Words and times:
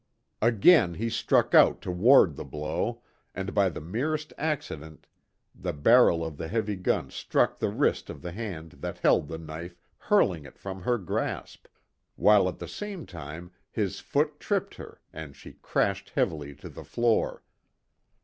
Again 0.41 0.95
he 0.95 1.11
struck 1.11 1.53
out 1.53 1.79
to 1.81 1.91
ward 1.91 2.35
the 2.35 2.43
blow, 2.43 3.03
and 3.35 3.53
by 3.53 3.69
the 3.69 3.79
merest 3.79 4.33
accident 4.35 5.05
the 5.53 5.73
barrel 5.73 6.25
of 6.25 6.37
the 6.37 6.47
heavy 6.47 6.75
gun 6.75 7.11
struck 7.11 7.59
the 7.59 7.69
wrist 7.69 8.09
of 8.09 8.23
the 8.23 8.31
hand 8.31 8.77
that 8.79 8.97
held 8.97 9.27
the 9.27 9.37
knife 9.37 9.79
hurling 9.99 10.43
it 10.43 10.57
from 10.57 10.81
her 10.81 10.97
grasp, 10.97 11.67
while 12.15 12.49
at 12.49 12.57
the 12.57 12.67
same 12.67 13.05
time 13.05 13.51
his 13.69 13.99
foot 13.99 14.39
tripped 14.39 14.73
her 14.73 14.99
and 15.13 15.35
she 15.35 15.53
crashed 15.61 16.09
heavily 16.15 16.55
to 16.55 16.67
the 16.69 16.83
floor. 16.83 17.43